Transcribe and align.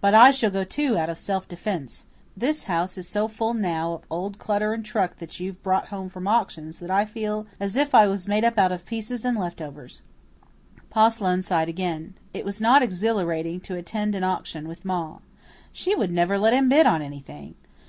But 0.00 0.14
I 0.14 0.30
shall 0.30 0.52
go, 0.52 0.62
too, 0.62 0.96
out 0.96 1.10
of 1.10 1.18
self 1.18 1.48
defence. 1.48 2.04
This 2.36 2.62
house 2.70 2.96
is 2.96 3.08
so 3.08 3.26
full 3.26 3.52
now 3.52 3.94
of 3.94 4.02
old 4.08 4.38
clutter 4.38 4.72
and 4.72 4.84
truck 4.84 5.16
that 5.16 5.40
you've 5.40 5.60
brought 5.64 5.88
home 5.88 6.08
from 6.08 6.28
auctions 6.28 6.78
that 6.78 6.88
I 6.88 7.04
feel 7.04 7.48
as 7.58 7.74
if 7.74 7.92
I 7.92 8.06
was 8.06 8.28
made 8.28 8.44
up 8.44 8.58
out 8.58 8.70
of 8.70 8.86
pieces 8.86 9.24
and 9.24 9.36
left 9.36 9.60
overs." 9.60 10.02
Pa 10.88 11.08
Sloane 11.08 11.42
sighed 11.42 11.68
again. 11.68 12.14
It 12.32 12.44
was 12.44 12.60
not 12.60 12.80
exhilarating 12.84 13.58
to 13.62 13.74
attend 13.74 14.14
an 14.14 14.22
auction 14.22 14.68
with 14.68 14.84
Ma. 14.84 15.18
She 15.72 15.96
would 15.96 16.12
never 16.12 16.38
let 16.38 16.54
him 16.54 16.68
bid 16.68 16.86
on 16.86 17.02
anything. 17.02 17.56